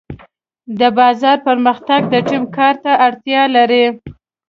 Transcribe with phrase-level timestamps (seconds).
[0.79, 3.85] د بازار پرمختګ د ټیم کار ته اړتیا لري.